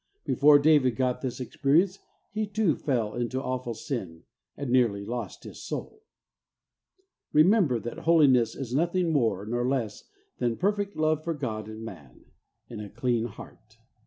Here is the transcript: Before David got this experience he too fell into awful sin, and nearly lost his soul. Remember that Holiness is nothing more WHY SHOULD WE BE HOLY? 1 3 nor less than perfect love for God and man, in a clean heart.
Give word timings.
Before 0.25 0.57
David 0.57 0.95
got 0.95 1.21
this 1.21 1.39
experience 1.39 1.99
he 2.31 2.47
too 2.47 2.75
fell 2.75 3.13
into 3.13 3.39
awful 3.39 3.75
sin, 3.75 4.23
and 4.57 4.71
nearly 4.71 5.05
lost 5.05 5.43
his 5.43 5.61
soul. 5.61 6.01
Remember 7.33 7.79
that 7.79 7.99
Holiness 7.99 8.55
is 8.55 8.73
nothing 8.73 9.13
more 9.13 9.43
WHY 9.45 9.45
SHOULD 9.45 9.45
WE 9.45 9.45
BE 9.45 9.51
HOLY? 9.51 9.57
1 9.57 9.65
3 9.67 9.69
nor 9.69 9.69
less 9.77 10.03
than 10.39 10.57
perfect 10.57 10.95
love 10.95 11.23
for 11.23 11.35
God 11.35 11.67
and 11.67 11.83
man, 11.85 12.25
in 12.67 12.79
a 12.79 12.89
clean 12.89 13.25
heart. 13.25 13.77